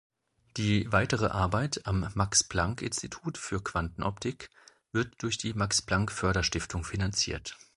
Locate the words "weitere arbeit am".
0.91-2.09